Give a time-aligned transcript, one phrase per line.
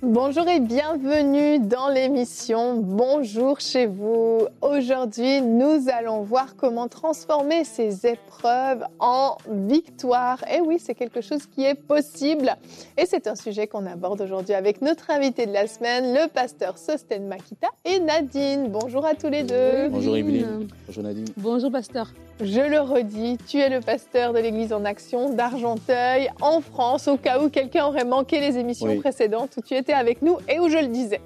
[0.00, 4.46] Bonjour et bienvenue dans l'émission Bonjour chez vous.
[4.62, 10.38] Aujourd'hui, nous allons voir comment transformer ces épreuves en victoire.
[10.48, 12.54] Et oui, c'est quelque chose qui est possible.
[12.96, 16.78] Et c'est un sujet qu'on aborde aujourd'hui avec notre invité de la semaine, le pasteur
[16.78, 18.68] Sosten Makita et Nadine.
[18.68, 19.88] Bonjour à tous les deux.
[19.88, 20.68] Bonjour Evelyne.
[20.86, 21.26] Bonjour Nadine.
[21.36, 22.12] Bonjour pasteur.
[22.40, 27.16] Je le redis, tu es le pasteur de l'Église en action d'Argenteuil en France, au
[27.16, 30.68] cas où quelqu'un aurait manqué les émissions précédentes où tu étais avec nous et où
[30.68, 31.20] je le disais.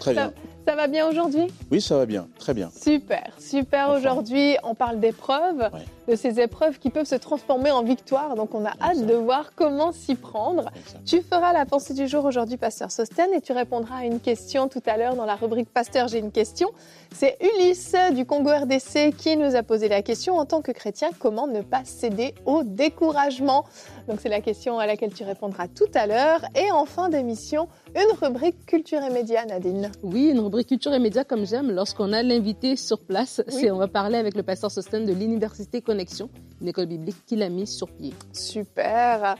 [0.00, 0.32] Très bien.
[0.66, 1.46] Ça va bien aujourd'hui?
[1.70, 2.70] Oui, ça va bien, très bien.
[2.74, 3.90] Super, super.
[3.90, 5.70] Aujourd'hui, on parle d'épreuves,
[6.06, 8.36] de ces épreuves qui peuvent se transformer en victoire.
[8.36, 10.70] Donc, on a hâte de voir comment s'y prendre.
[11.06, 14.68] Tu feras la pensée du jour aujourd'hui, Pasteur Sosten, et tu répondras à une question
[14.68, 16.70] tout à l'heure dans la rubrique Pasteur, j'ai une question.
[17.12, 21.10] C'est Ulysse du Congo RDC qui nous a posé la question en tant que chrétien,
[21.18, 23.64] comment ne pas céder au découragement?
[24.10, 26.40] Donc, c'est la question à laquelle tu répondras tout à l'heure.
[26.56, 29.92] Et en fin d'émission, une rubrique culture et médias, Nadine.
[30.02, 31.70] Oui, une rubrique culture et médias comme j'aime.
[31.70, 35.80] Lorsqu'on a l'invité sur place, c'est on va parler avec le pasteur Sosten de l'Université
[35.80, 36.28] Connexion,
[36.60, 38.12] une école biblique qu'il a mise sur pied.
[38.32, 39.36] Super.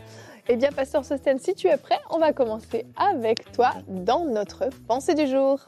[0.49, 4.69] Eh bien, pasteur Sosten, si tu es prêt, on va commencer avec toi dans notre
[4.87, 5.59] pensée du jour.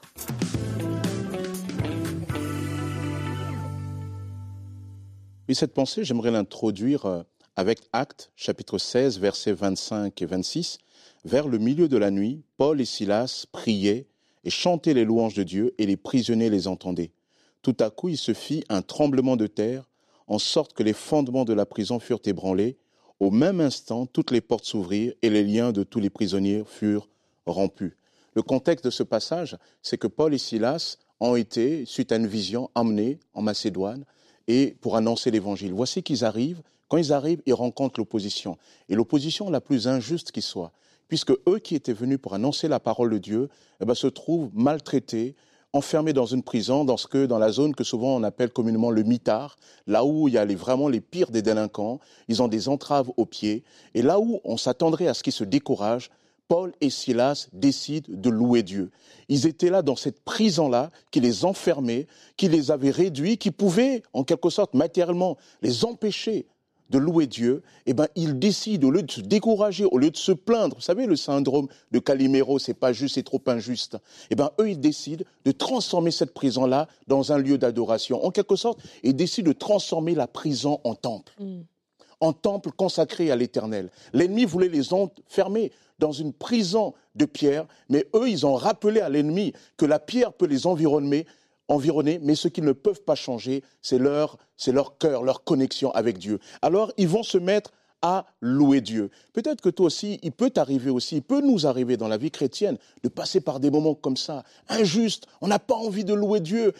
[5.48, 7.22] Oui, cette pensée, j'aimerais l'introduire euh,
[7.56, 10.78] avec Actes, chapitre 16, versets 25 et 26.
[11.24, 14.06] Vers le milieu de la nuit, Paul et Silas priaient
[14.44, 17.12] et chantaient les louanges de Dieu, et les prisonniers les entendaient.
[17.62, 19.88] Tout à coup, il se fit un tremblement de terre,
[20.26, 22.76] en sorte que les fondements de la prison furent ébranlés.
[23.20, 27.08] Au même instant, toutes les portes s'ouvrirent, et les liens de tous les prisonniers furent
[27.46, 27.92] rompus.
[28.34, 32.26] Le contexte de ce passage, c'est que Paul et Silas ont été, suite à une
[32.26, 34.04] vision, emmenés en Macédoine
[34.48, 35.72] et pour annoncer l'évangile.
[35.72, 36.62] Voici qu'ils arrivent.
[36.92, 38.58] Quand ils arrivent, ils rencontrent l'opposition.
[38.90, 40.72] Et l'opposition la plus injuste qui soit
[41.08, 43.48] puisque eux qui étaient venus pour annoncer la parole de Dieu
[43.80, 45.34] eh ben, se trouvent maltraités,
[45.72, 48.90] enfermés dans une prison, dans, ce que, dans la zone que souvent on appelle communément
[48.90, 51.98] le mitard, là où il y a les, vraiment les pires des délinquants,
[52.28, 53.64] ils ont des entraves aux pieds,
[53.94, 56.10] et là où on s'attendrait à ce qu'ils se découragent,
[56.46, 58.90] Paul et Silas décident de louer Dieu.
[59.30, 64.02] Ils étaient là dans cette prison-là qui les enfermait, qui les avait réduits, qui pouvait
[64.12, 66.46] en quelque sorte matériellement les empêcher
[66.92, 70.16] de louer Dieu, eh ben, ils décident, au lieu de se décourager, au lieu de
[70.16, 73.96] se plaindre, vous savez, le syndrome de Calimero, c'est pas juste, c'est trop injuste,
[74.30, 78.24] eh ben, eux, ils décident de transformer cette prison-là dans un lieu d'adoration.
[78.24, 81.32] En quelque sorte, ils décident de transformer la prison en temple.
[81.40, 81.62] Mm.
[82.20, 83.90] En temple consacré à l'éternel.
[84.12, 89.08] L'ennemi voulait les enfermer dans une prison de pierre, mais eux, ils ont rappelé à
[89.08, 91.26] l'ennemi que la pierre peut les environner,
[91.72, 94.38] environnés, mais ce qu'ils ne peuvent pas changer, c'est leur,
[94.98, 96.38] cœur, leur connexion avec Dieu.
[96.60, 97.72] Alors, ils vont se mettre
[98.02, 99.10] à louer Dieu.
[99.32, 102.32] Peut-être que toi aussi, il peut t'arriver aussi, il peut nous arriver dans la vie
[102.32, 105.26] chrétienne de passer par des moments comme ça, injustes.
[105.40, 106.72] On n'a pas envie de louer Dieu.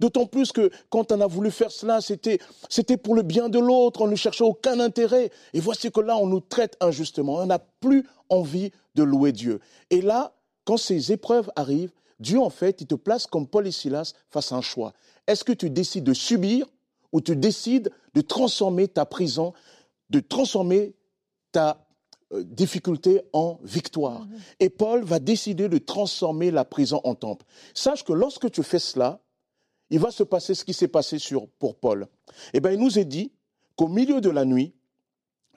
[0.00, 4.00] D'autant plus que quand on a voulu faire cela, c'était pour le bien de l'autre.
[4.00, 5.30] On ne cherchait aucun intérêt.
[5.52, 7.34] Et voici que là, on nous traite injustement.
[7.34, 9.60] On n'a plus envie de louer Dieu.
[9.90, 10.32] Et là,
[10.64, 11.92] quand ces épreuves arrivent,
[12.22, 14.92] Dieu, en fait, il te place comme Paul et Silas face à un choix.
[15.26, 16.66] Est-ce que tu décides de subir
[17.12, 19.52] ou tu décides de transformer ta prison,
[20.08, 20.94] de transformer
[21.50, 21.86] ta
[22.32, 24.20] euh, difficulté en victoire?
[24.20, 24.38] Mhm.
[24.60, 27.44] Et Paul va décider de transformer la prison en temple.
[27.74, 29.20] Sache que lorsque tu fais cela,
[29.90, 32.06] il va se passer ce qui s'est passé sur, pour Paul.
[32.54, 33.32] Eh bien, il nous est dit
[33.76, 34.72] qu'au milieu de la nuit,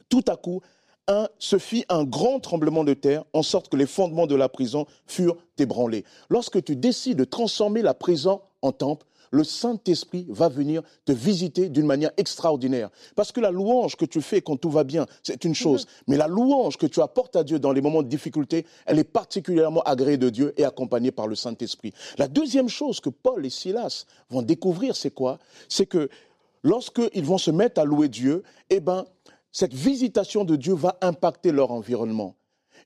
[0.09, 0.61] tout à coup,
[1.07, 4.49] un, se fit un grand tremblement de terre, en sorte que les fondements de la
[4.49, 6.03] prison furent ébranlés.
[6.29, 11.69] Lorsque tu décides de transformer la prison en temple, le Saint-Esprit va venir te visiter
[11.69, 12.89] d'une manière extraordinaire.
[13.15, 15.83] Parce que la louange que tu fais quand tout va bien, c'est une chose.
[15.83, 16.03] Mm-hmm.
[16.07, 19.03] Mais la louange que tu apportes à Dieu dans les moments de difficulté, elle est
[19.03, 21.93] particulièrement agréée de Dieu et accompagnée par le Saint-Esprit.
[22.17, 25.39] La deuxième chose que Paul et Silas vont découvrir, c'est quoi?
[25.67, 26.09] C'est que
[26.63, 29.05] lorsqu'ils vont se mettre à louer Dieu, eh ben,
[29.55, 32.35] cette visitation de Dieu va impacter leur environnement.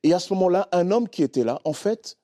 [0.03, 2.19] Et à ce moment-là, un homme qui était là, en fait,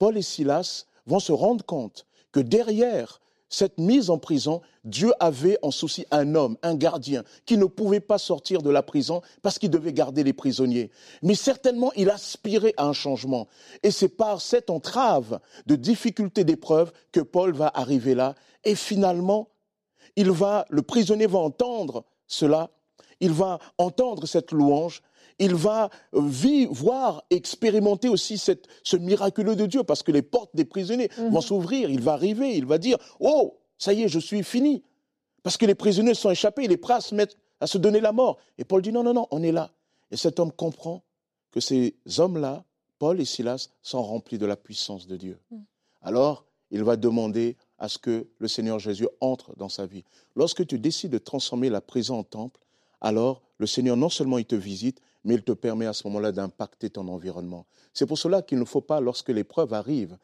[0.00, 5.58] Paul et Silas vont se rendre compte que derrière cette mise en prison, Dieu avait
[5.62, 9.60] en souci un homme, un gardien, qui ne pouvait pas sortir de la prison parce
[9.60, 10.90] qu'il devait garder les prisonniers.
[11.22, 13.46] Mais certainement, il aspirait à un changement.
[13.84, 18.34] Et c'est par cette entrave de difficulté d'épreuve que Paul va arriver là.
[18.64, 19.50] Et finalement,
[20.16, 22.70] il va, le prisonnier va entendre cela
[23.20, 25.02] il va entendre cette louange
[25.38, 30.54] il va vivre, voir, expérimenter aussi cette, ce miraculeux de Dieu, parce que les portes
[30.54, 31.40] des prisonniers vont mhm.
[31.40, 34.82] s'ouvrir, il va arriver, il va dire, oh, ça y est, je suis fini.
[35.42, 38.38] Parce que les prisonniers sont échappés, à se, mettre, à se donner la mort.
[38.58, 39.72] Et Paul dit, non, non, non, on est là.
[40.10, 41.02] Et cet homme comprend
[41.50, 42.64] que ces hommes-là,
[42.98, 45.38] Paul et Silas, sont remplis de la puissance de Dieu.
[45.50, 45.64] Mhm.
[46.00, 50.04] Alors, il va demander à ce que le Seigneur Jésus entre dans sa vie.
[50.34, 52.60] Lorsque tu décides de transformer la prison en temple,
[53.04, 56.32] alors le Seigneur non seulement il te visite, mais il te permet à ce moment-là
[56.32, 57.66] d'impacter ton environnement.
[57.92, 60.16] C'est pour cela qu'il ne faut pas, lorsque l'épreuve arrive,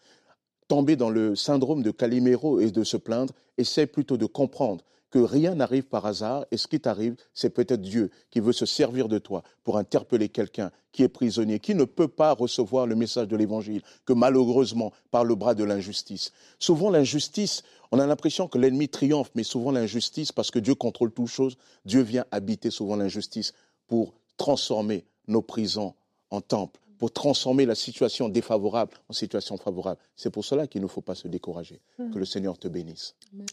[0.67, 5.19] tomber dans le syndrome de Calimero et de se plaindre, essaie plutôt de comprendre que
[5.19, 9.09] rien n'arrive par hasard et ce qui t'arrive, c'est peut-être Dieu qui veut se servir
[9.09, 13.29] de toi pour interpeller quelqu'un qui est prisonnier, qui ne peut pas recevoir le message
[13.29, 16.33] de l'Évangile, que malheureusement par le bras de l'injustice.
[16.59, 17.63] Souvent l'injustice,
[17.93, 21.57] on a l'impression que l'ennemi triomphe, mais souvent l'injustice, parce que Dieu contrôle toutes choses,
[21.85, 23.53] Dieu vient habiter souvent l'injustice
[23.89, 25.95] pour transformer nos prisons
[26.31, 29.99] en temples, pour transformer la situation défavorable en situation favorable.
[30.17, 31.81] C'est pour cela qu'il ne faut pas se décourager.
[31.97, 33.15] Que le Seigneur te bénisse.
[33.33, 33.47] Amen,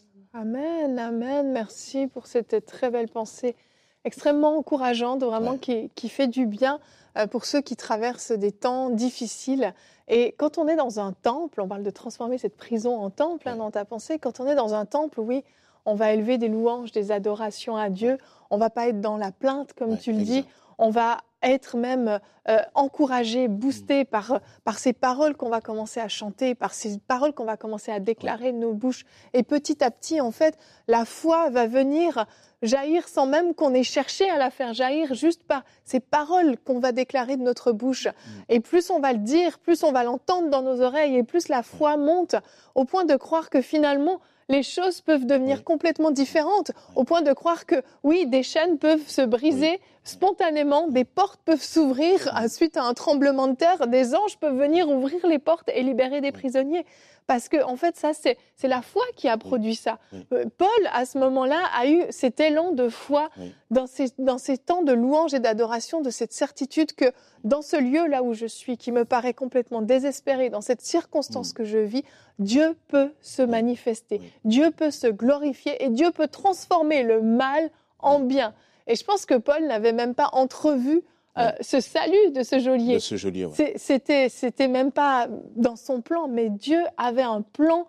[1.00, 1.52] amen.
[1.52, 3.56] Merci pour cette très belle pensée
[4.04, 6.80] extrêmement encourageante, vraiment qui, fait du bien
[7.18, 9.74] euh, pour ceux qui traversent des temps difficiles.
[10.08, 13.50] Et quand on est dans un temple, on parle de transformer cette prison en temple
[13.50, 15.44] hein, dans ta pensée, quand on est dans un temple, oui,
[15.86, 18.18] on va élever des louanges, des adorations à Dieu,
[18.52, 20.46] on va pas être dans la plainte, comme tu le dis,
[20.78, 22.20] on va être même
[22.50, 24.06] euh, encouragé, boosté mm.
[24.06, 27.92] par, par ces paroles qu'on va commencer à chanter, par ces paroles qu'on va commencer
[27.92, 29.06] à déclarer de nos bouches.
[29.34, 30.58] Et petit à petit, en fait,
[30.88, 32.26] la foi va venir
[32.64, 36.80] jaillir sans même qu'on ait cherché à la faire jaillir, juste par ces paroles qu'on
[36.80, 38.08] va déclarer de notre bouche.
[38.08, 38.12] Mm.
[38.50, 41.50] Et plus on va le dire, plus on va l'entendre dans nos oreilles, et plus
[41.50, 42.36] la foi monte,
[42.76, 44.20] au point de croire que finalement,
[44.50, 49.08] les choses peuvent devenir complètement différentes, au point de croire que oui, des chaînes peuvent
[49.08, 52.32] se briser spontanément, des portes peuvent s'ouvrir.
[52.50, 56.22] Suite à un tremblement de terre, des anges peuvent venir ouvrir les portes et libérer
[56.22, 56.86] des prisonniers.
[57.28, 60.00] Parce que, en fait, ça, c'est la foi qui a produit ça.
[60.32, 63.30] Euh, Paul, à ce moment-là, a eu cet élan de foi
[63.70, 67.12] dans, ces, dans ces temps de louange et d'adoration, de cette certitude que
[67.44, 71.54] dans ce lieu-là où je suis, qui me paraît complètement désespéré, dans cette circonstance mm.
[71.54, 72.04] que je vis,
[72.40, 77.70] Dieu peut se manifester, Dieu peut se glorifier et Dieu peut transformer le mal
[78.00, 78.54] en bien.
[78.88, 81.04] Et je pense que Paul n'avait même pas entrevu
[81.38, 82.96] euh, ce salut de ce geôlier.
[82.96, 87.88] De ce geôlier, C'était, c'était même pas dans son plan, mais Dieu avait un plan.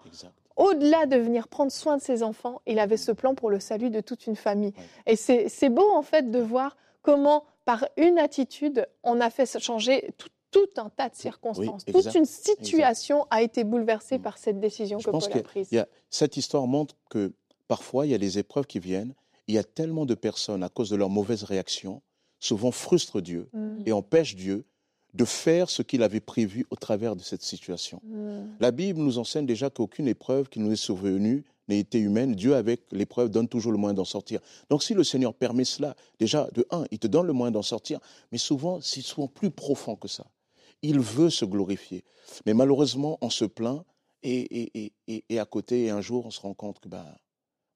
[0.57, 3.91] Au-delà de venir prendre soin de ses enfants, il avait ce plan pour le salut
[3.91, 4.75] de toute une famille.
[5.07, 10.11] Et c'est beau en fait de voir comment, par une attitude, on a fait changer
[10.19, 11.85] tout, tout un tas de circonstances.
[11.85, 14.23] Toute une situation a été bouleversée mm.
[14.23, 15.71] par cette décision que Paul a prise.
[16.11, 17.33] cette histoire montre que
[17.69, 19.15] parfois, il y a des épreuves qui viennent.
[19.49, 22.03] Il y a tellement de personnes, à cause de leur mauvaise réaction,
[22.39, 23.83] souvent frustrent Dieu mm.
[23.87, 24.65] et empêchent Dieu
[25.15, 28.01] de faire ce qu'il avait prévu au travers de cette situation.
[28.05, 28.57] Mm.
[28.61, 32.35] La Bible nous enseigne déjà qu'aucune épreuve qui nous est survenue n'a été humaine.
[32.35, 34.41] Dieu, avec l'épreuve, donne toujours le moyen d'en sortir.
[34.71, 37.63] Donc si le Seigneur permet cela, déjà, de un, il te donne le moyen d'en
[37.63, 38.01] sortir,
[38.33, 40.27] mais souvent, c'est souvent plus profond que ça.
[40.83, 42.05] Il veut se glorifier.
[42.47, 43.85] Mais malheureusement, on se plaint
[44.23, 47.05] et, et, à côté, et un jour, on se rend compte que ben,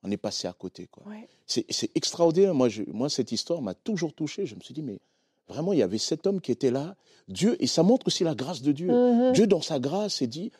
[0.02, 0.86] on est passé à côté.
[0.86, 1.04] Quoi.
[1.46, 2.54] C'est, extraordinaire.
[2.54, 4.46] Moi, moi, cette histoire m'a toujours touché.
[4.46, 4.98] Je me suis dit, mais
[5.48, 6.96] vraiment, il y avait cet homme qui était là.
[7.28, 8.88] Dieu, et ça montre aussi la grâce de Dieu.
[8.88, 9.32] Mm-hmm.
[9.32, 10.50] Dieu, dans sa grâce, s'est dit,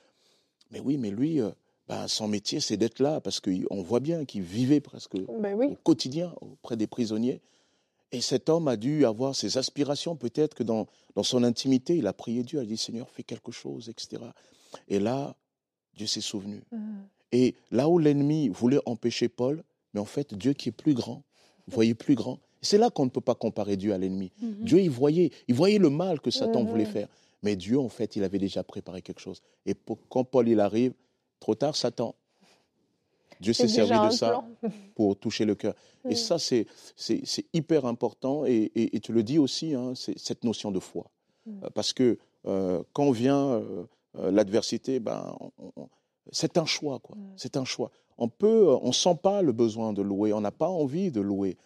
[0.70, 1.50] mais oui, mais lui, euh,
[1.88, 5.74] ben, son métier, c'est d'être là, parce qu'on voit bien qu'il vivait presque ben au
[5.82, 7.40] quotidien auprès des prisonniers.
[8.12, 10.86] Et cet homme a dû avoir ses aspirations, peut-être que dans,
[11.16, 14.22] dans son intimité, il a prié Dieu, il a dit, Seigneur, fais quelque chose, etc.
[14.88, 15.34] Et là,
[15.96, 16.62] Dieu s'est souvenu.
[16.70, 17.00] Mm.
[17.32, 21.22] Et là où l'ennemi voulait empêcher Paul, mais en fait, Dieu qui est plus grand,
[21.66, 22.38] voyez plus grand.
[22.60, 24.30] C'est là qu'on ne peut pas comparer Dieu à l'ennemi.
[24.40, 24.64] Mhm.
[24.64, 27.08] Dieu, il voyait, il voyait le mal que Satan voulait faire.
[27.42, 29.42] Mais Dieu, en fait, il avait déjà préparé quelque chose.
[29.66, 29.74] Et
[30.08, 30.92] quand Paul, il arrive,
[31.40, 32.14] trop tard, Satan.
[33.40, 34.44] Dieu s'est servi de ça
[34.94, 35.74] pour toucher le cœur.
[36.04, 36.14] Et mhm.
[36.14, 36.66] ça, c'est
[37.52, 38.44] hyper important.
[38.46, 41.10] Et, tu le dis aussi, hein, c'est cette notion de foi.
[41.46, 41.60] Mhm.
[41.64, 43.84] Euh, parce que euh, quand vient euh,
[44.30, 45.88] l'adversité, ben, on,
[46.30, 47.16] c'est un choix, quoi.
[47.36, 47.90] C'est un choix.
[48.18, 51.20] On peut, euh, on sent pas le besoin de louer, on n'a pas envie de
[51.20, 51.56] louer.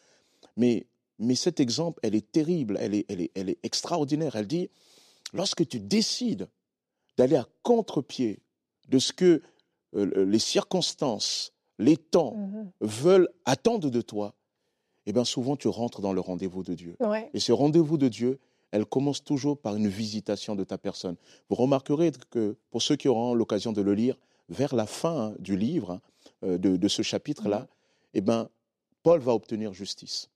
[0.57, 0.87] Mais,
[1.19, 4.37] mais cet exemple, elle est terrible, elle est, elle est, elle est extraordinaire.
[4.37, 4.71] Elle dit,
[5.33, 6.49] lorsque tu décides
[7.17, 8.41] d'aller à contre-pied
[8.89, 9.43] de ce que
[9.95, 12.67] euh, les circonstances, les temps mm-hmm.
[12.81, 14.35] veulent attendre de toi,
[15.07, 16.97] eh bien souvent tu rentres dans le rendez-vous de Dieu.
[17.33, 18.39] Et ce rendez-vous de Dieu,
[18.73, 21.17] elle commence toujours par une visitation de ta personne.
[21.49, 25.57] Vous remarquerez que pour ceux qui auront l'occasion de le lire, vers la fin du
[25.57, 26.01] livre,
[26.45, 27.67] euh, de, ce chapitre-là,
[28.15, 28.49] eh ben,
[29.03, 30.29] Paul va obtenir justice.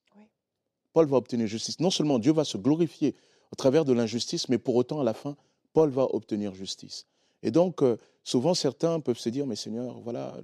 [0.93, 1.79] Paul va obtenir justice.
[1.79, 3.15] Non seulement Dieu va se glorifier
[3.51, 5.35] au travers de l'injustice, mais pour autant, à la fin,
[5.73, 7.05] Paul va obtenir justice.
[7.43, 10.35] Et donc, euh, souvent, certains peuvent se dire, mais Seigneur, voilà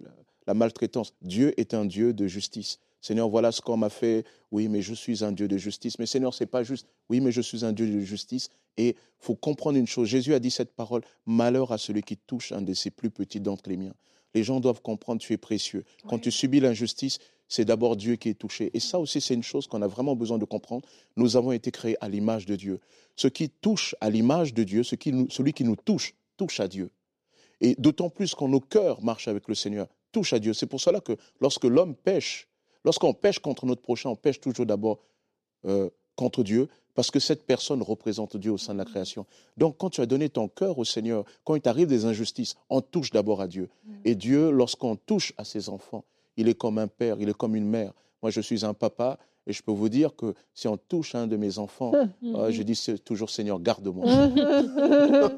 [0.45, 1.13] la, maltraitance.
[1.21, 2.79] Dieu est un Dieu de justice.
[3.01, 4.25] Seigneur, voilà ce qu'on m'a fait.
[4.51, 5.99] Oui, mais je suis un Dieu de justice.
[5.99, 6.87] Mais Seigneur, c'est pas juste.
[7.09, 8.49] Oui, mais je suis un Dieu de justice.
[8.77, 10.07] Et faut comprendre une chose.
[10.07, 13.39] Jésus a dit cette parole Malheur à celui qui touche un de ses plus petits
[13.39, 13.93] d'entre les miens.
[14.33, 15.83] Les gens doivent comprendre tu es précieux.
[16.07, 17.17] Quand tu subis l'injustice,
[17.47, 18.69] c'est d'abord Dieu qui est touché.
[18.73, 20.87] Et ça aussi, c'est une chose qu'on a vraiment besoin de comprendre.
[21.15, 22.79] Nous avons été créés à l'image de Dieu.
[23.15, 26.67] Ce qui touche à l'image de Dieu, ce qui celui qui nous touche, touche à
[26.67, 26.91] Dieu.
[27.61, 30.53] Et d'autant plus quand nos cœurs marchent avec le Seigneur, touche à Dieu.
[30.53, 32.47] C'est pour cela que lorsque l'homme pêche,
[32.83, 34.99] lorsqu'on pêche contre notre prochain, on pêche toujours d'abord
[35.65, 39.27] euh, contre Dieu, parce que cette personne représente Dieu au sein de la création.
[39.55, 42.81] Donc quand tu as donné ton cœur au Seigneur, quand il t'arrive des injustices, on
[42.81, 43.69] touche d'abord à Dieu.
[43.85, 43.93] Mm.
[44.03, 46.03] Et Dieu, lorsqu'on touche à ses enfants,
[46.37, 47.93] il est comme un père, il est comme une mère.
[48.23, 51.27] Moi, je suis un papa, et je peux vous dire que si on touche un
[51.27, 51.93] de mes enfants,
[52.23, 54.05] euh, je dis toujours Seigneur, garde-moi.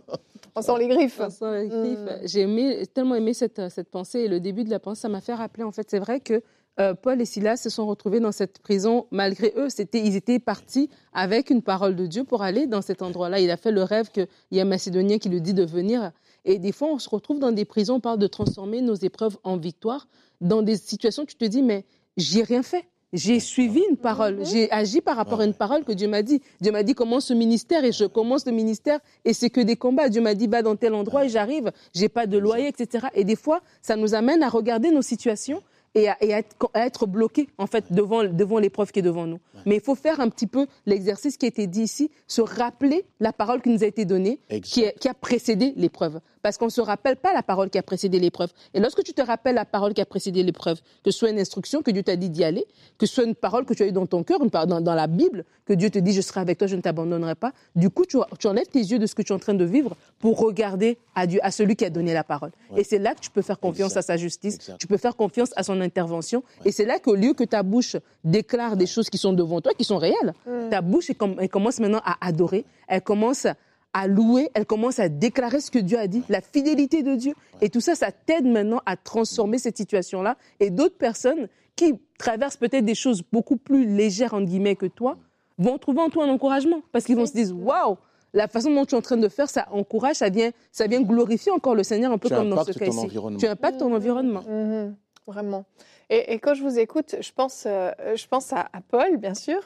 [0.55, 1.19] on sent les griffes.
[1.21, 1.99] On sent les griffes.
[1.99, 2.25] Mm.
[2.25, 5.35] J'ai tellement aimé cette, cette pensée et le début de la pensée, ça m'a fait
[5.35, 6.41] rappeler, en fait, c'est vrai que
[6.79, 9.69] euh, Paul et Silas se sont retrouvés dans cette prison malgré eux.
[9.69, 13.39] C'était, ils étaient partis avec une parole de Dieu pour aller dans cet endroit-là.
[13.39, 16.11] Il a fait le rêve qu'il y a un Macédonien qui lui dit de venir.
[16.45, 19.37] Et des fois, on se retrouve dans des prisons, on parle de transformer nos épreuves
[19.43, 20.07] en victoire,
[20.39, 22.85] dans des situations où tu te dis, mais j'ai rien fait.
[23.11, 26.43] J'ai suivi une parole, j'ai agi par rapport à une parole que Dieu m'a dit.
[26.61, 29.75] Dieu m'a dit commence ce ministère et je commence le ministère et c'est que des
[29.75, 30.09] combats.
[30.09, 33.07] Dieu m'a dit va dans tel endroit et j'arrive, j'ai pas de loyer, etc.
[33.15, 35.63] Et des fois, ça nous amène à regarder nos situations
[35.95, 39.39] et, à, être, bloqué en fait devant, devant l'épreuve qui est devant nous.
[39.65, 43.05] Mais il faut faire un petit peu l'exercice qui a été dit ici, se rappeler
[43.19, 46.71] la parole qui nous a été donnée, qui, qui, a précédé l'épreuve parce qu'on ne
[46.71, 48.51] se rappelle pas la parole qui a précédé l'épreuve.
[48.73, 51.39] Et lorsque tu te rappelles la parole qui a précédé l'épreuve, que ce soit une
[51.39, 52.65] instruction que Dieu t'a dit d'y aller,
[52.97, 54.95] que ce soit une parole que tu as eue dans ton cœur, une dans, dans
[54.95, 57.89] la Bible, que Dieu te dit je serai avec toi, je ne t'abandonnerai pas, du
[57.89, 60.39] coup tu, enlèves tes yeux de ce que tu es en train de vivre pour
[60.39, 62.51] regarder à Dieu, à celui qui a donné la parole.
[62.75, 65.51] Et c'est là que tu peux faire confiance à sa justice, tu peux faire confiance
[65.55, 66.43] à son intervention.
[66.65, 69.73] Et c'est là qu'au lieu que ta bouche déclare des choses qui sont devant toi,
[69.73, 70.33] qui sont réelles,
[70.69, 73.47] ta bouche elle commence maintenant à adorer, elle commence
[73.93, 77.33] à louer, elle commence à déclarer ce que Dieu a dit, la fidélité de Dieu.
[77.61, 80.37] Et tout ça, ça t'aide maintenant à transformer cette situation-là.
[80.59, 85.17] Et d'autres personnes qui traversent peut-être des choses beaucoup plus légères, en guillemets, que toi,
[85.57, 86.81] vont trouver en toi un encouragement.
[86.91, 87.97] Parce qu'ils vont se dire, waouh,
[88.33, 91.01] la façon dont tu es en train de faire, ça encourage, ça vient, ça vient
[91.01, 93.07] glorifier encore le Seigneur, un peu comme dans ce cas ici.
[93.39, 94.43] Tu impactes ton environnement.
[94.47, 95.65] Mmh, vraiment.
[96.11, 99.59] Et, quand je vous écoute, je pense, euh, je pense à, à Paul, bien sûr,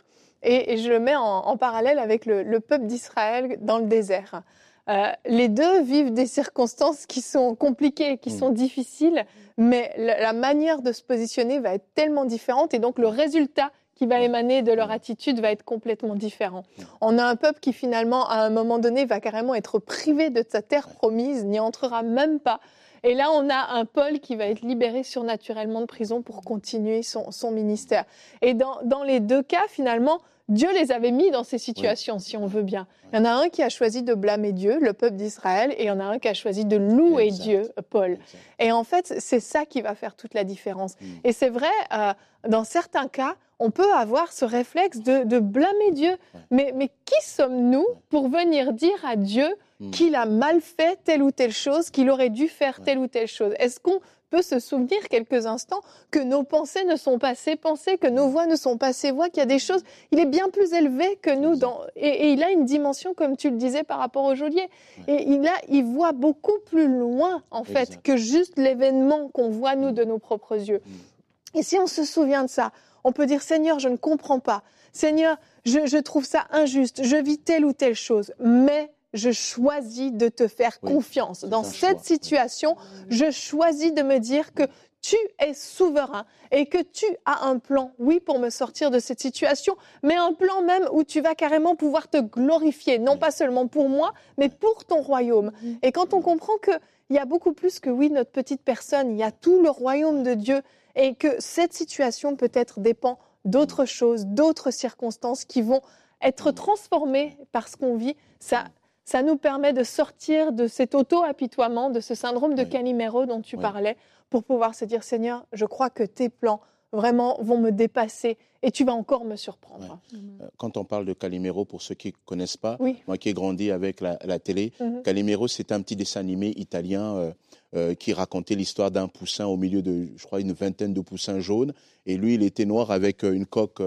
[0.43, 4.43] et, je le mets en, parallèle avec le, peuple d'Israël dans le désert.
[4.89, 8.37] Euh, les deux vivent des circonstances qui sont compliquées, qui mm.
[8.37, 9.25] sont difficiles,
[9.57, 14.07] mais la, manière de se positionner va être tellement différente et donc le résultat qui
[14.07, 16.63] va émaner de leur attitude va être complètement différent.
[16.77, 16.83] Mm.
[16.99, 20.43] On a un peuple qui finalement, à un moment donné, va carrément être privé de
[20.47, 22.59] sa terre promise, n'y entrera même pas.
[23.05, 27.03] Et là, on a un Paul qui va être libéré surnaturellement de prison pour continuer
[27.03, 28.05] son, ministère.
[28.41, 32.35] Et dans, dans les deux cas, finalement, Dieu les avait mis dans ces situations, si
[32.35, 32.85] on veut bien.
[33.11, 35.83] Il y en a un qui a choisi de blâmer Dieu, le peuple d'Israël, et
[35.83, 38.17] il y en a un qui a choisi de louer Dieu, Paul.
[38.59, 40.95] Et en fait, c'est ça qui va faire toute la différence.
[40.99, 41.05] Mm.
[41.23, 42.13] Et c'est vrai, euh,
[42.47, 46.17] dans certains cas, on peut avoir ce réflexe de, blâmer Dieu.
[46.51, 49.47] Mais, mais qui sommes-nous pour venir dire à Dieu
[49.79, 49.91] mm.
[49.91, 53.27] qu'il a mal fait telle ou telle chose, qu'il aurait dû faire telle ou telle
[53.27, 53.53] chose?
[53.59, 54.01] Est-ce qu'on
[54.33, 58.29] peut se souvenir quelques instants que nos pensées ne sont pas ses pensées, que nos
[58.29, 59.83] voix ne sont pas ses voix, qu'il y a des choses.
[60.09, 63.51] Il est bien plus élevé que nous dans, et, il a une dimension, comme tu
[63.51, 64.67] le disais, par rapport au geôlier.
[65.07, 69.75] Et il a, il voit beaucoup plus loin, en fait, que juste l'événement qu'on voit,
[69.75, 70.81] nous, de nos propres yeux.
[70.83, 71.59] Mm.
[71.59, 72.71] Et si on se souvient de ça,
[73.03, 74.63] on peut dire, Seigneur, je ne comprends pas.
[74.93, 77.03] Seigneur, je, je trouve ça injuste.
[77.03, 78.33] Je vis telle ou telle chose.
[78.39, 81.43] Mais je choisis de te faire confiance.
[81.43, 82.75] Dans cette situation,
[83.09, 84.63] je choisis de me dire que
[85.01, 89.19] tu es souverain et que tu as un plan, oui, pour me sortir de cette
[89.19, 93.67] situation, mais un plan même où tu vas carrément pouvoir te glorifier, non pas seulement
[93.67, 95.51] pour moi, mais pour ton royaume.
[95.81, 96.79] Et quand on comprend qu'il
[97.09, 100.23] y a beaucoup plus que, oui, notre petite personne, il y a tout le royaume
[100.23, 100.61] de Dieu
[100.95, 105.81] et que cette situation peut-être dépend d'autres choses, d'autres circonstances qui vont
[106.21, 108.65] être transformées par ce qu'on vit, ça,
[109.05, 113.57] ça nous permet de sortir de cet auto-apitoiement, de ce syndrome de Calimero dont tu
[113.57, 113.97] parlais,
[114.29, 116.61] pour pouvoir se dire, Seigneur, je crois que tes plans
[116.93, 119.99] vraiment vont me dépasser et tu vas encore me surprendre.
[120.13, 123.33] Euh, quand on parle de Calimero, pour ceux qui ne connaissent pas, moi qui ai
[123.33, 125.01] grandi avec la, télé, mhm.
[125.01, 127.31] Calimero, c'est un petit dessin animé italien euh,
[127.75, 131.39] euh, qui racontait l'histoire d'un poussin au milieu de, je crois, une vingtaine de poussins
[131.39, 131.73] jaunes.
[132.05, 133.81] Et lui, il était noir avec une coque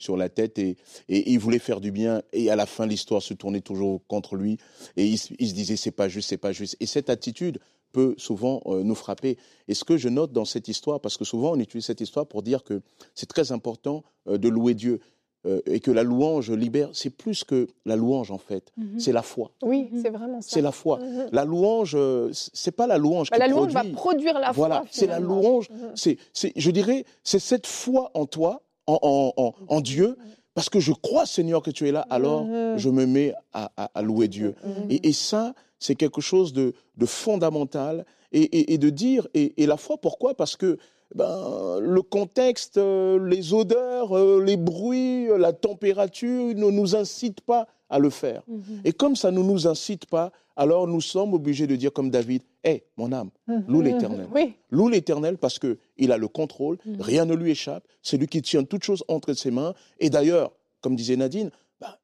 [0.00, 0.76] sur la tête et,
[1.08, 2.22] il voulait faire du bien.
[2.32, 4.58] Et à la fin, l'histoire se tournait toujours contre lui.
[4.96, 6.76] Et il, se disait, c'est pas juste, c'est pas juste.
[6.80, 7.58] Et cette attitude
[7.92, 9.36] peut souvent euh, nous frapper.
[9.68, 12.26] Et ce que je note dans cette histoire, parce que souvent on utilise cette histoire
[12.26, 12.82] pour dire que
[13.14, 15.00] c'est très important euh, de louer Dieu.
[15.46, 19.00] Euh, et que la louange libère, c'est plus que la louange en fait, mhm.
[19.00, 19.50] c'est la foi.
[19.62, 20.02] Oui, mhm.
[20.02, 20.50] c'est vraiment ça.
[20.50, 20.98] C'est la foi.
[20.98, 21.28] Mhm.
[21.32, 21.96] La louange,
[22.32, 24.66] c'est pas la louange bah, qui La louange va produire la foi.
[24.68, 25.70] Voilà, c'est la louange.
[25.94, 28.60] C'est, je dirais, c'est cette foi en toi,
[29.02, 30.16] en, Dieu,
[30.54, 34.28] parce que je crois Seigneur que tu es là, alors je me mets à, louer
[34.28, 34.54] Dieu.
[34.88, 36.74] Et, ça, c'est quelque chose de,
[37.06, 40.34] fondamental et, de dire, et, la foi, pourquoi?
[40.34, 40.78] Parce que
[41.14, 47.40] ben, le contexte, euh, les odeurs, euh, les bruits, euh, la température ne nous incitent
[47.40, 48.42] pas à le faire.
[48.46, 48.62] Mhm.
[48.84, 50.30] Et comme ça ne nous incite pas,
[50.60, 53.30] alors nous sommes obligés de dire comme David, hé, mon âme,
[53.66, 54.28] loue l'Éternel.
[54.68, 57.00] Loue l'Éternel parce qu'il a le contrôle, mhm.
[57.00, 59.72] rien ne lui échappe, c'est lui qui tient toutes choses entre ses mains.
[60.00, 60.52] Et d'ailleurs,
[60.82, 61.50] comme disait Nadine,
[61.80, 61.94] ben,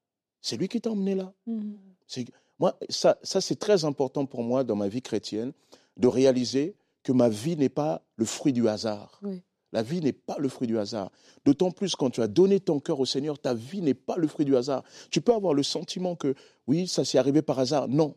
[0.41, 1.35] c'est lui qui t'a emmené là.
[2.59, 5.53] Moi, ça, ça c'est très important pour moi dans ma vie chrétienne,
[5.99, 9.21] de réaliser que ma vie n'est pas le fruit du hasard.
[9.73, 11.11] La vie n'est pas le fruit du hasard.
[11.45, 14.27] D'autant plus quand tu as donné ton cœur au Seigneur, ta vie n'est pas le
[14.27, 14.83] fruit du hasard.
[15.11, 16.35] Tu peux avoir le sentiment que
[16.67, 17.87] oui, ça s'est arrivé par hasard.
[17.87, 18.15] Non.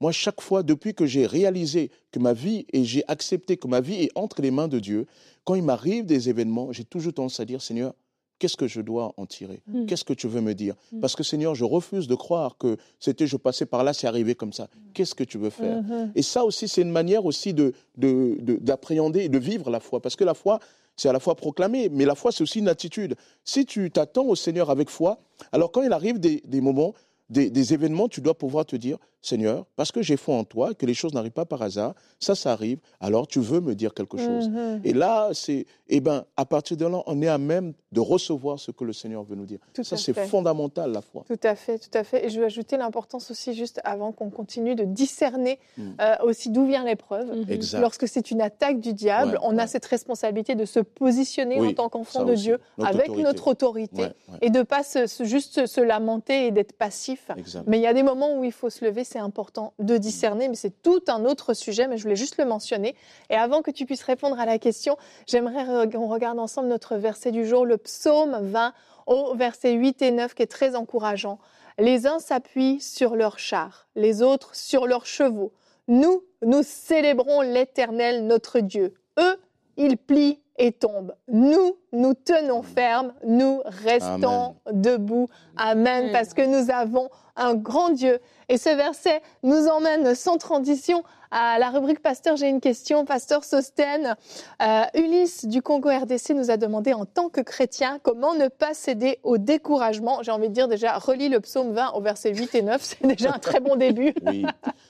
[0.00, 3.80] Moi, chaque fois, depuis que j'ai réalisé que ma vie et j'ai accepté que ma
[3.80, 5.06] vie est entre les mains de Dieu,
[5.44, 7.94] quand il m'arrive des événements, j'ai toujours tendance à dire, Seigneur,
[8.38, 9.62] qu'est-ce que je dois en tirer?
[9.66, 9.84] Mm.
[9.84, 10.74] Qu'est-ce que tu veux me dire?
[10.90, 11.00] Mm.
[11.00, 14.34] Parce que Seigneur, je refuse de croire que c'était je passais par là, c'est arrivé
[14.34, 14.64] comme ça.
[14.64, 14.78] Mm.
[14.94, 15.82] Qu'est-ce que tu veux faire?
[15.82, 16.12] Mm-hmm.
[16.14, 20.00] Et ça aussi, c'est une manière aussi de, d'appréhender et de vivre la foi.
[20.00, 20.58] Parce que la foi,
[20.96, 23.14] c'est à la fois proclamer, mais la foi, c'est aussi une attitude.
[23.44, 25.20] Si tu t'attends au Seigneur avec foi,
[25.52, 26.94] alors quand il arrive des, des moments,
[27.30, 30.86] des, événements, tu dois pouvoir te dire, Seigneur, parce que j'ai foi en toi, que
[30.86, 34.16] les choses n'arrivent pas par hasard, ça, ça arrive, alors tu veux me dire quelque
[34.16, 34.48] chose.
[34.48, 34.80] Mhm.
[34.84, 38.58] Et là, c'est, eh ben, à partir de là, on est à même de recevoir
[38.58, 39.58] ce que le Seigneur veut nous dire.
[39.82, 41.24] ça, c'est fondamental, la foi.
[41.26, 42.24] Tout à fait, tout à fait.
[42.24, 45.90] Et je veux ajouter l'importance aussi, juste avant qu'on continue, de discerner mm.
[46.00, 47.30] euh, aussi d'où vient l'épreuve.
[47.34, 47.80] Mhm.
[47.80, 51.88] Lorsque c'est une attaque du diable, on a cette responsabilité de se positionner en tant
[51.88, 54.08] qu'enfant de Dieu avec notre autorité
[54.40, 54.82] et de ne pas
[55.20, 57.30] juste se lamenter et d'être passif.
[57.66, 60.48] Mais il y a des moments où il faut se lever c'est important de discerner,
[60.48, 62.94] mais c'est tout un autre sujet, mais je voulais juste le mentionner.
[63.28, 64.96] Et avant que tu puisses répondre à la question,
[65.26, 68.72] j'aimerais qu'on regarde ensemble notre verset du jour, le psaume 20
[69.06, 71.40] au verset 8 et 9, qui est très encourageant.
[71.78, 75.52] Les uns s'appuient sur leurs chars, les autres sur leurs chevaux.
[75.88, 78.94] Nous, nous célébrons l'Éternel, notre Dieu.
[79.18, 79.36] Eux,
[79.76, 81.14] ils plient et tombent.
[81.26, 85.28] Nous, nous tenons ferme, nous restons debout.
[85.56, 88.18] Amen, parce que nous avons un grand Dieu.
[88.50, 93.06] Et ce verset nous emmène sans transition à la rubrique Pasteur, j'ai une question.
[93.06, 94.16] Pasteur Sosten,
[94.60, 98.74] euh, Ulysse du Congo RDC nous a demandé en tant que chrétien comment ne pas
[98.74, 100.22] céder au découragement?
[100.22, 103.06] J'ai envie de dire déjà, relis le psaume 20 au verset 8 et 9, c'est
[103.06, 104.12] déjà un très bon début.
[104.26, 104.44] oui.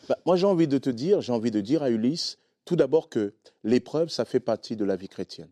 [0.09, 3.09] Bah, moi j'ai envie de te dire, j'ai envie de dire à Ulysse, tout d'abord
[3.09, 5.51] que l'épreuve, ça fait partie de la vie chrétienne.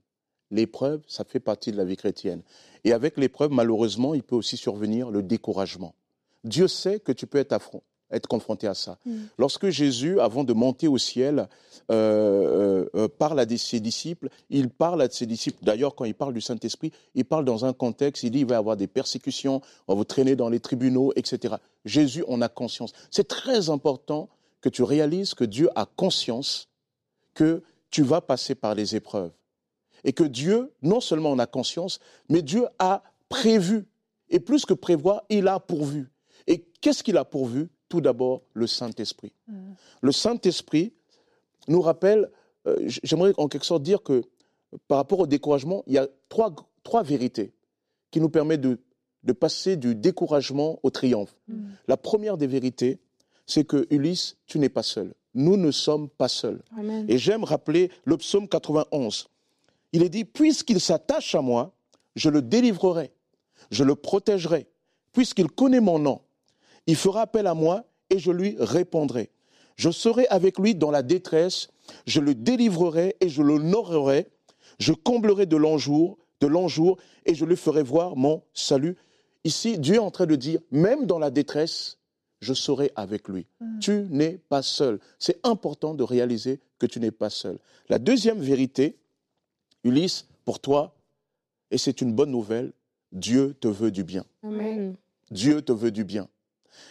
[0.50, 2.42] L'épreuve, ça fait partie de la vie chrétienne.
[2.84, 5.94] Et avec l'épreuve, malheureusement, il peut aussi survenir le découragement.
[6.44, 7.58] Dieu sait que tu peux être,
[8.10, 8.98] être confronté à ça.
[9.04, 9.16] Mm.
[9.38, 11.48] Lorsque Jésus, avant de monter au ciel,
[11.90, 16.14] euh, euh, euh, parle à ses disciples, il parle à ses disciples, d'ailleurs quand il
[16.14, 18.86] parle du Saint-Esprit, il parle dans un contexte, il dit il va y avoir des
[18.86, 21.56] persécutions, on va vous traîner dans les tribunaux, etc.
[21.84, 22.92] Jésus en a conscience.
[23.10, 24.28] C'est très important
[24.60, 26.68] que tu réalises que Dieu a conscience
[27.34, 29.30] que tu vas passer par les épreuves.
[30.04, 33.86] Et que Dieu, non seulement en a conscience, mais Dieu a prévu.
[34.30, 36.10] Et plus que prévoir, il a pourvu.
[36.46, 37.68] Et qu'est-ce qu'il a pourvu?
[37.88, 39.32] Tout d'abord, le Saint-Esprit.
[39.46, 39.72] Mm.
[40.02, 40.92] Le Saint-Esprit
[41.68, 42.30] nous rappelle,
[42.66, 44.22] euh, j'aimerais en quelque sorte dire que
[44.86, 47.52] par rapport au découragement, il y a trois, trois vérités
[48.10, 48.78] qui nous permettent de,
[49.22, 51.34] de passer du découragement au triomphe.
[51.48, 51.68] Mm.
[51.88, 52.98] La première des vérités,
[53.46, 55.14] c'est que Ulysse, tu n'es pas seul.
[55.34, 56.62] Nous ne sommes pas seuls.
[57.08, 59.28] Et j'aime rappeler le psaume 91.
[59.92, 61.74] Il est dit, puisqu'il s'attache à moi,
[62.16, 63.12] je le délivrerai,
[63.70, 64.66] je le protégerai,
[65.12, 66.20] puisqu'il connaît mon nom.
[66.86, 69.30] Il fera appel à moi et je lui répondrai.
[69.76, 71.68] Je serai avec lui dans la détresse,
[72.06, 74.26] je le délivrerai et je l'honorerai,
[74.78, 78.96] je comblerai de l'enjour, de l'enjour et je lui ferai voir mon salut.
[79.44, 81.98] Ici, Dieu est en train de dire, même dans la détresse,
[82.40, 83.46] je serai avec lui.
[83.60, 83.78] Mm.
[83.78, 84.98] Tu n'es pas seul.
[85.18, 87.58] C'est important de réaliser que tu n'es pas seul.
[87.88, 88.96] La deuxième vérité,
[89.84, 90.94] Ulysse, pour toi,
[91.70, 92.72] et c'est une bonne nouvelle,
[93.12, 94.24] Dieu te veut du bien.
[94.42, 94.96] Amen.
[95.30, 96.28] Dieu te veut du bien.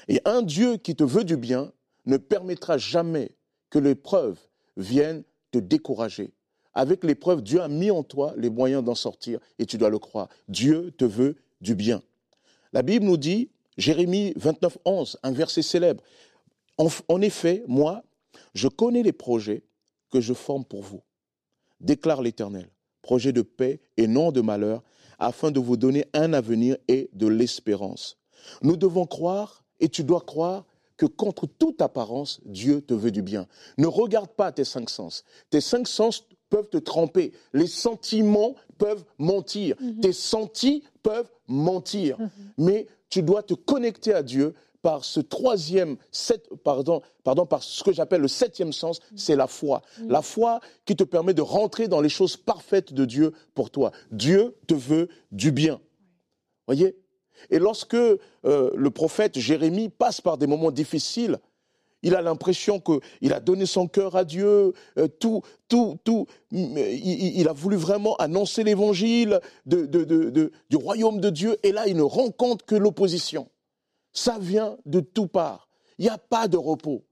[0.08, 1.71] Et un Dieu qui te veut du bien
[2.06, 3.32] ne permettra jamais
[3.69, 4.39] que l'épreuve
[4.78, 6.32] vienne te décourager.
[6.73, 10.00] Avec l'épreuve, Dieu a mis en toi les moyens d'en sortir et tu dois le
[10.00, 10.30] croire.
[10.47, 12.04] Dieu te veut du bien.
[12.73, 16.04] La Bible nous dit, Jérémie 29, 11, un verset célèbre,
[16.78, 18.04] en, effet, moi,
[18.54, 19.63] je connais les projets
[20.12, 21.02] que je forme pour vous,
[21.80, 22.69] déclare l'Éternel,
[23.01, 24.83] projet de paix et non de malheur,
[25.19, 28.17] afin de vous donner un avenir et de l'espérance.
[28.62, 30.65] Nous devons croire, et tu dois croire,
[30.97, 33.47] que contre toute apparence, Dieu te veut du bien.
[33.77, 35.23] Ne regarde pas tes cinq sens.
[35.51, 37.33] Tes cinq sens peuvent te tromper.
[37.53, 39.75] Les sentiments peuvent mentir.
[39.79, 39.99] Mhm.
[40.01, 42.19] Tes sentis peuvent mentir.
[42.19, 42.29] Mhm.
[42.57, 45.98] Mais tu dois te connecter à Dieu par ce troisième,
[46.63, 49.18] pardon, pardon, par ce que j'appelle le septième sens, mhm.
[49.18, 49.82] c'est la foi.
[50.08, 53.92] La foi qui te permet de rentrer dans les choses parfaites de Dieu pour toi.
[54.12, 55.80] Dieu te veut du bien.
[56.68, 56.98] Voyez?
[57.50, 61.40] Et lorsque euh, le prophète Jérémie passe par des moments difficiles,
[62.04, 66.28] il a l'impression qu'il a donné son cœur à Dieu, euh, tout, tout, tout.
[66.52, 72.66] Il, a voulu vraiment annoncer l'évangile du royaume de Dieu, et là, il ne rencontre
[72.66, 73.50] que l'opposition.
[74.13, 75.70] Ça vient de tout part.
[75.98, 77.06] Il n'y a pas de repos.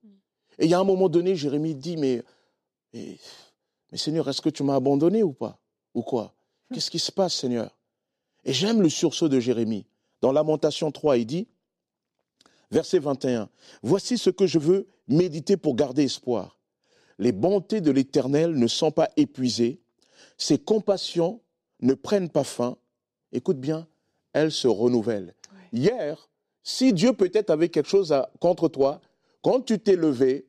[0.60, 2.24] Et il y a un moment donné, Jérémie dit, mais,
[2.94, 3.18] mais,
[3.92, 5.60] mais Seigneur, est-ce que tu m'as abandonné ou pas?
[5.94, 6.34] Ou quoi?
[6.74, 7.78] Qu'est-ce qui se passe, Seigneur?
[8.44, 9.86] Et j'aime le sursaut de Jérémie.
[10.22, 11.48] Dans Lamentation 3, il dit,
[12.72, 13.50] Verset 21.
[13.84, 16.60] Voici ce que je veux méditer pour garder espoir.
[17.20, 19.80] Les bontés de l'Éternel ne sont pas épuisées,
[20.38, 21.42] ses compassions
[21.82, 22.78] ne prennent pas fin.
[23.32, 23.88] Écoute bien,
[24.34, 25.34] elles se renouvellent.
[25.72, 26.30] Hier,
[26.66, 29.00] si Dieu peut-être avait quelque chose contre toi,
[29.44, 30.48] quand tu t'es levé,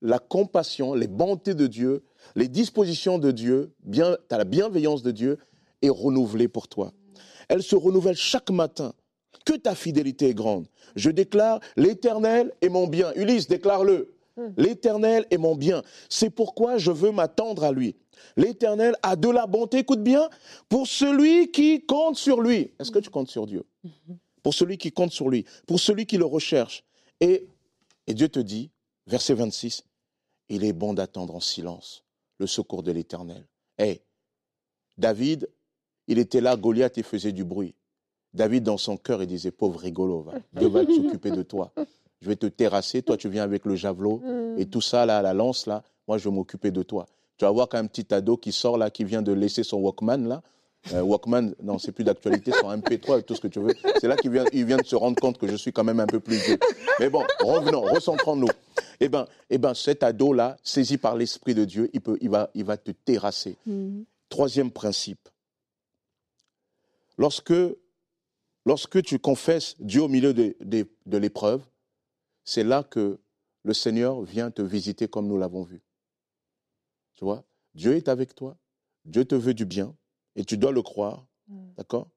[0.00, 2.04] la compassion, les bontés de Dieu,
[2.36, 5.38] les dispositions de Dieu, bien, la bienveillance de Dieu
[5.82, 6.92] est renouvelée pour toi.
[7.48, 8.94] Elle se renouvelle chaque matin
[9.44, 10.66] que ta fidélité est grande.
[10.94, 13.12] Je déclare, l'Éternel est mon bien.
[13.16, 14.14] Ulysse, déclare-le.
[14.36, 14.50] Hmm.
[14.56, 15.82] L'Éternel est mon bien.
[16.08, 17.96] C'est pourquoi je veux m'attendre à lui.
[18.36, 20.28] L'Éternel a de la bonté, écoute bien,
[20.68, 22.72] pour celui qui compte sur lui.
[22.78, 23.64] Est-ce que tu comptes sur Dieu?
[24.46, 26.84] Pour celui qui compte sur lui, pour celui qui le recherche.
[27.18, 27.48] Et,
[28.06, 28.70] et Dieu te dit,
[29.08, 29.82] verset 26,
[30.50, 32.04] il est bon d'attendre en silence
[32.38, 33.44] le secours de l'Éternel.
[33.76, 34.02] Hé,
[34.98, 35.48] David,
[36.06, 37.74] il était là, Goliath, et faisait du bruit.
[38.34, 41.72] David, dans son cœur, il disait Pauvre rigolo, Dieu va s'occuper de toi.
[42.20, 44.22] Je vais te terrasser, toi tu viens avec le javelot
[44.58, 44.70] et mm.
[44.70, 47.06] tout ça, là, la lance, là, moi je vais m'occuper de toi.
[47.36, 50.28] Tu vas voir qu'un petit ado qui sort là, qui vient de laisser son Walkman
[50.28, 50.44] là.
[50.92, 53.74] Euh, Walkman, non, c'est plus d'actualité, son MP3, tout ce que tu veux.
[54.00, 56.00] C'est là qu'il vient, il vient de se rendre compte que je suis quand même
[56.00, 56.58] un peu plus vieux.
[57.00, 58.48] Mais bon, revenons, recentrons-nous.
[59.00, 62.50] Eh ben, eh ben, cet ado-là, saisi par l'Esprit de Dieu, il, peut, il, va,
[62.54, 63.56] il va te terrasser.
[63.66, 64.02] Mm.
[64.28, 65.28] Troisième principe.
[67.18, 67.52] Lorsque
[68.66, 71.64] Lorsque tu confesses Dieu au milieu de, l'épreuve,
[72.42, 73.20] c'est là que
[73.62, 75.80] le Seigneur vient te visiter comme nous l'avons vu.
[77.14, 77.44] Tu vois?
[77.74, 78.58] Dieu est avec toi,
[79.04, 79.94] Dieu te veut du bien,
[80.36, 81.26] et tu dois le croire.
[81.48, 81.56] Mm.
[81.76, 82.08] D'accord?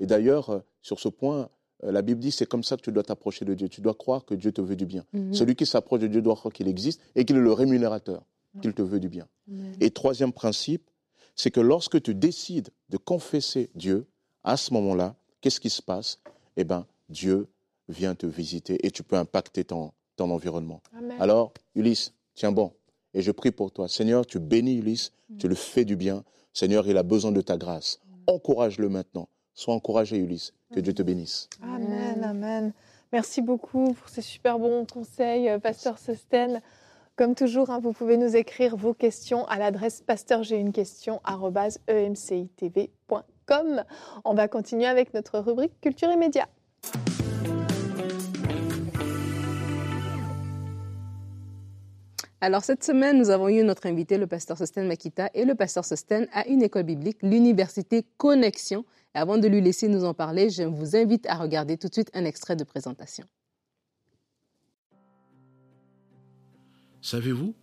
[0.00, 1.48] Et d'ailleurs, euh, sur ce point,
[1.84, 3.68] euh, la Bible dit c'est comme ça que tu dois t'approcher de Dieu.
[3.68, 5.04] Tu dois croire que Dieu te veut du bien.
[5.14, 5.34] Mm-hmm.
[5.34, 8.24] Celui qui s'approche de Dieu doit croire qu'il existe et qu'il est le rémunérateur,
[8.60, 9.28] qu'il te veut du bien.
[9.80, 10.90] Et troisième principe,
[11.36, 14.06] c'est que lorsque tu décides de confesser Dieu,
[14.44, 16.20] à ce moment-là, qu'est-ce qui se passe?
[16.56, 17.48] Eh bien, Dieu
[17.88, 20.82] vient te visiter et tu peux impacter ton, ton environnement.
[21.18, 22.72] Alors, Ulysse, tiens bon.
[23.14, 23.88] Et je prie pour toi.
[23.88, 25.36] Seigneur, tu bénis Ulysse, mm.
[25.38, 26.24] tu le fais du bien.
[26.52, 28.00] Seigneur, il a besoin de ta grâce.
[28.04, 28.12] Mm.
[28.28, 29.28] Encourage-le maintenant.
[29.54, 30.54] Sois encouragé, Ulysse.
[30.72, 31.48] Que Dieu te bénisse.
[31.62, 32.72] Amen, amen.
[33.12, 36.62] Merci beaucoup pour ces super bons conseils, euh, Pasteur Sosten.
[37.16, 41.20] Comme toujours, hein, vous pouvez nous écrire vos questions à l'adresse pasteur j'ai une question
[44.24, 46.46] on va continuer avec notre rubrique Culture et médias.
[52.44, 55.84] Alors cette semaine, nous avons eu notre invité, le pasteur Sosten Makita, et le pasteur
[55.84, 58.84] Sosten à une école biblique, l'université Connexion.
[59.14, 62.10] Avant de lui laisser nous en parler, je vous invite à regarder tout de suite
[62.14, 63.24] un extrait de présentation.
[67.00, 67.54] Savez-vous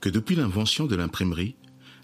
[0.00, 1.56] que depuis l'invention de l'imprimerie,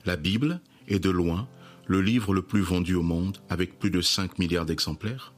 [0.06, 1.46] la Bible est de loin
[1.86, 5.34] le livre le plus vendu au monde avec plus de 5 milliards d'exemplaires?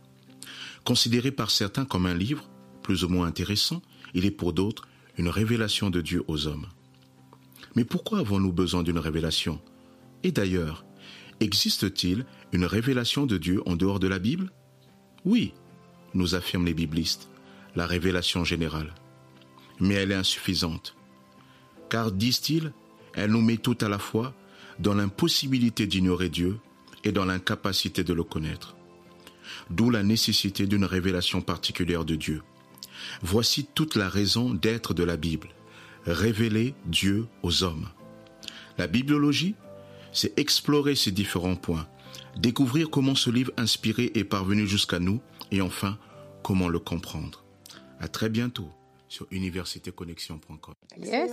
[0.85, 2.49] Considéré par certains comme un livre,
[2.85, 3.83] plus ou moins intéressant,
[4.15, 4.87] il est pour d'autres
[5.19, 6.67] une révélation de Dieu aux hommes.
[7.77, 9.61] Mais pourquoi avons-nous besoin d'une révélation?
[10.23, 10.85] Et d'ailleurs,
[11.41, 14.51] existe-t-il une révélation de Dieu en dehors de la Bible?
[15.25, 15.53] Oui,
[16.15, 17.29] nous affirment les biblistes,
[17.75, 18.95] la révélation générale.
[19.79, 20.97] Mais elle est insuffisante.
[21.91, 22.73] Car, disent-ils,
[23.15, 24.35] elle nous met tout à la fois
[24.79, 26.59] dans l'impossibilité d'ignorer Dieu
[27.05, 28.77] et dans l'incapacité de le connaître.
[29.71, 32.43] D'où la nécessité d'une révélation particulière de Dieu.
[33.23, 35.49] Voici toute la raison d'être de la Bible.
[36.07, 37.89] Révéler Dieu aux hommes.
[38.79, 39.55] La bibliologie,
[40.13, 41.87] c'est explorer ces différents points
[42.37, 45.99] découvrir comment ce livre inspiré est parvenu jusqu'à nous et enfin
[46.43, 47.45] comment le comprendre.
[47.99, 48.71] À très bientôt
[49.09, 50.75] sur universitéconnexion.com.
[50.99, 51.31] Yes,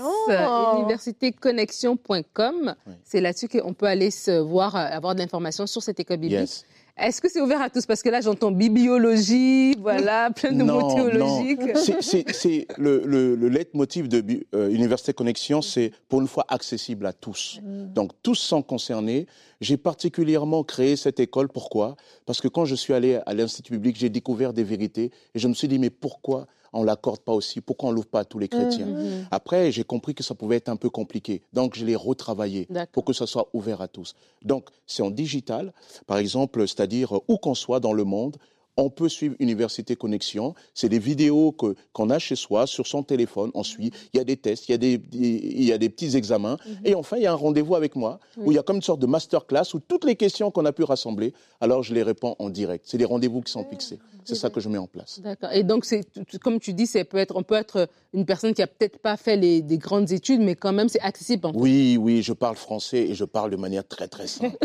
[0.79, 2.75] universitéconnexion.com.
[3.03, 6.39] C'est là-dessus qu'on peut aller se voir, euh, avoir de l'informations sur cette école biblique.
[6.39, 6.65] Yes.
[6.95, 7.87] Est-ce que c'est ouvert à tous?
[7.87, 11.59] Parce que là, j'entends bibliologie, voilà, plein de mots Non, théologiques.
[11.59, 11.73] non.
[11.83, 16.45] C'est- C'est c'est le, le, le leitmotiv de euh, Université Connexion, c'est pour une fois
[16.49, 17.59] accessible à tous.
[17.63, 19.25] Donc tous sont concernés.
[19.59, 21.49] J'ai particulièrement créé cette école.
[21.49, 21.95] Pourquoi?
[22.27, 25.47] Parce que quand je suis allé à l'Institut public, j'ai découvert des vérités et je
[25.47, 28.39] me suis dit mais pourquoi on l'accorde pas aussi Pourquoi on l'ouvre pas à tous
[28.39, 28.87] les chrétiens?
[28.87, 29.27] Mhm.
[29.31, 31.41] Après, j'ai compris que ça pouvait être un peu compliqué.
[31.53, 34.15] Donc, je l'ai retravaillé pour que ça soit ouvert à tous.
[34.43, 35.73] Donc, c'est en digital,
[36.07, 38.37] par exemple, c'est-à-dire où qu'on soit dans le monde,
[38.77, 40.55] on peut suivre Université Connexion.
[40.73, 43.91] C'est des vidéos que- qu'on a chez soi, sur son téléphone, on suit.
[44.13, 46.57] Il y a des tests, il y a des, il y a des petits examens.
[46.83, 48.81] Et enfin, il y a un rendez-vous avec moi, où il y a comme une
[48.81, 52.35] sorte de masterclass, où toutes les questions qu'on a pu rassembler, alors je les réponds
[52.39, 52.85] en direct.
[52.87, 53.99] C'est des rendez-vous qui sont fixés.
[54.25, 55.19] C'est ça que je mets en place.
[55.21, 55.51] D'accord.
[55.51, 56.05] Et donc, c'est
[56.41, 59.17] comme tu dis, c'est peut être, on peut être une personne qui a peut-être pas
[59.17, 61.45] fait les, des grandes études, mais quand même, c'est accessible.
[61.47, 61.59] En fait.
[61.59, 64.55] Oui, oui, je parle français et je parle de manière très très simple.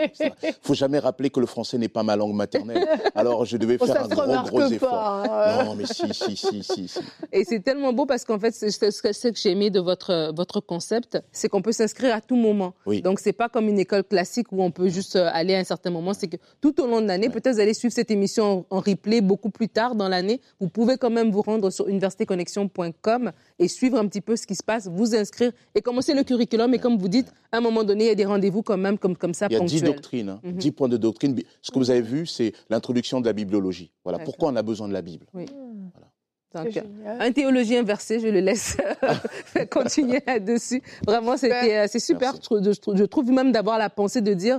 [0.44, 2.86] Il faut jamais rappeler que le français n'est pas ma langue maternelle.
[3.16, 5.64] Alors je devais faire ça se remarque pas, hein.
[5.64, 7.00] Non, mais si, si, si, si.
[7.32, 10.60] Et c'est tellement beau parce qu'en fait, c'est ce que, j'ai aimé de votre, votre
[10.60, 12.74] concept, c'est qu'on peut s'inscrire à tout moment.
[13.02, 15.64] Donc, c'est pas comme une école classique où on peut juste euh, aller à un
[15.64, 16.14] certain moment.
[16.14, 19.20] C'est que tout au long de l'année, peut-être vous allez suivre cette émission en replay
[19.20, 20.40] beaucoup plus tard dans l'année.
[20.60, 24.54] Vous pouvez quand même vous rendre sur universitéconnexion.com et suivre un petit peu ce qui
[24.54, 26.72] se passe, vous inscrire et commencer le curriculum.
[26.74, 28.98] Et comme vous dites, à un moment donné, il y a des rendez-vous quand même
[28.98, 29.92] comme, comme ça Il y a dix ponctuels.
[29.94, 30.52] doctrines, hein, Mhm.
[30.56, 31.36] dix points de doctrine.
[31.62, 33.92] Ce que vous avez vu, c'est l'introduction de la bibliologie.
[34.04, 35.26] Voilà pourquoi on a besoin de la Bible.
[35.34, 35.46] Oui.
[36.54, 38.78] Donc, un théologien versé, je le laisse
[39.70, 40.82] continuer là-dessus.
[41.06, 42.32] Vraiment, c'était, euh, c'est super.
[42.32, 42.94] Merci.
[42.96, 44.58] Je trouve, même d'avoir la pensée de dire,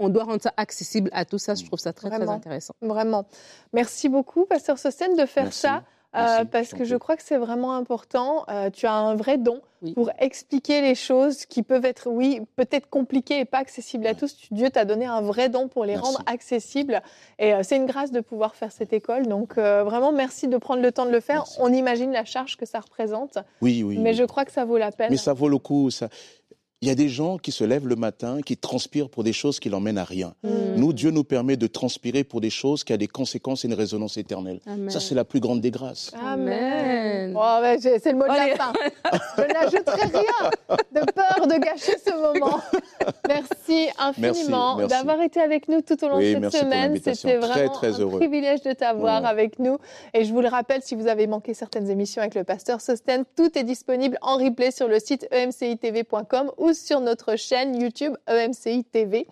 [0.00, 1.38] on doit rendre ça accessible à tous.
[1.38, 2.74] Ça, je trouve ça très, très intéressant.
[2.82, 3.24] Vraiment.
[3.72, 5.60] Merci beaucoup, Pasteur Sosten, de faire Merci.
[5.60, 5.84] ça.
[6.16, 8.44] Euh, parce que je crois que c'est vraiment important.
[8.48, 9.92] Euh, tu as un vrai don Oui.
[9.92, 14.34] pour expliquer les choses qui peuvent être, oui, peut-être compliquées et pas accessibles à tous.
[14.50, 16.06] Dieu t'a donné un vrai don pour les Merci.
[16.06, 17.02] rendre accessibles.
[17.38, 19.26] Et euh, c'est une grâce de pouvoir faire cette école.
[19.26, 21.40] Donc, vraiment, merci de prendre le temps de le faire.
[21.40, 21.58] Merci.
[21.60, 23.38] On imagine la charge que ça représente.
[23.60, 23.98] Oui, oui.
[23.98, 24.16] mais oui.
[24.16, 25.10] je crois que ça vaut la peine.
[25.10, 25.90] Mais ça vaut le coup.
[25.90, 26.08] Ça...
[26.80, 29.58] Il y a des gens qui se lèvent le matin, qui transpirent pour des choses
[29.58, 30.34] qui l'emmènent à rien.
[30.44, 30.48] Mm.
[30.76, 33.74] Nous, Dieu nous permet de transpirer pour des choses qui ont des conséquences et une
[33.74, 34.60] résonance éternelle.
[34.64, 34.88] Amen.
[34.88, 36.12] Ça, c'est la plus grande des grâces.
[36.24, 37.34] Amen.
[37.36, 38.50] Oh, c'est le mot de Allez.
[38.52, 38.72] la fin.
[39.38, 40.50] Je n'ajouterai rien
[40.94, 42.60] de peur de gâcher ce moment.
[43.26, 46.96] Merci infiniment d'avoir été avec nous tout au long Oui, de cette semaine.
[47.02, 48.18] C'était vraiment très un heureux.
[48.20, 49.28] privilège de t'avoir Ouais.
[49.28, 49.78] avec nous.
[50.14, 53.24] Et je vous le rappelle, si vous avez manqué certaines émissions avec le pasteur Sosten,
[53.36, 58.84] tout est disponible en replay sur le site emcitv.com ou sur notre chaîne YouTube EMCI
[58.84, 59.26] TV.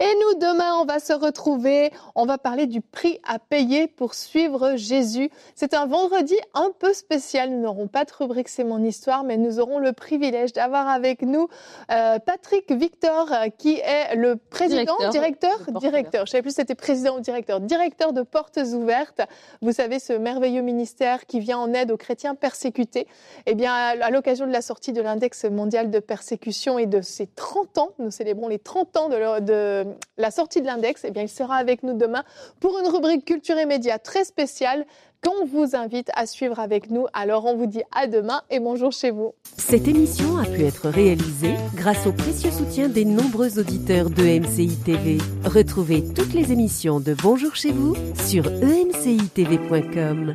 [0.00, 1.90] Et nous, demain, on va se retrouver.
[2.14, 5.30] On va parler du prix à payer pour suivre Jésus.
[5.54, 7.50] C'est un vendredi un peu spécial.
[7.50, 11.22] Nous n'aurons pas de rubrique C'est mon histoire, mais nous aurons le privilège d'avoir avec
[11.22, 11.48] nous
[11.90, 16.26] euh, Patrick Victor, euh, qui est le président, Directeur directeur, directeur.
[16.26, 17.60] Je ne savais plus si c'était président ou directeur.
[17.60, 19.20] Directeur de Portes Ouvertes.
[19.62, 23.06] Vous savez, ce merveilleux ministère qui vient en aide aux chrétiens persécutés.
[23.46, 27.26] Eh bien, à l'occasion de la sortie de l'index mondial de persécution et de ses
[27.26, 29.84] 30 ans, nous célébrons les 30 ans de,
[30.16, 32.24] la sortie de l'index, eh bien, il sera avec nous demain
[32.60, 34.86] pour une rubrique culture et médias très spéciale
[35.22, 37.06] qu'on vous invite à suivre avec nous.
[37.12, 39.34] Alors, on vous dit à demain et bonjour chez vous.
[39.56, 44.76] Cette émission a pu être réalisée grâce au précieux soutien des nombreux auditeurs de MCI
[44.84, 45.18] TV.
[45.44, 50.34] Retrouvez toutes les émissions de Bonjour chez vous sur emcitv.com.